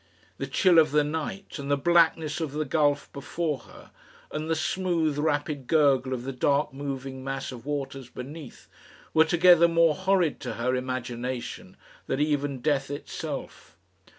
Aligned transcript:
The 0.39 0.47
chill 0.47 0.79
of 0.79 0.89
the 0.93 1.03
night, 1.03 1.59
and 1.59 1.69
the 1.69 1.77
blackness 1.77 2.41
of 2.41 2.53
the 2.53 2.65
gulf 2.65 3.13
before 3.13 3.59
her, 3.59 3.91
and 4.31 4.49
the 4.49 4.55
smooth 4.55 5.19
rapid 5.19 5.67
gurgle 5.67 6.11
of 6.11 6.23
the 6.23 6.31
dark 6.33 6.73
moving 6.73 7.23
mass 7.23 7.51
of 7.51 7.67
waters 7.67 8.09
beneath, 8.09 8.67
were 9.13 9.25
together 9.25 9.67
more 9.67 9.93
horrid 9.93 10.39
to 10.39 10.53
her 10.53 10.75
imagination 10.75 11.77
than 12.07 12.19
even 12.19 12.61
death 12.61 12.89
itself. 12.89 13.77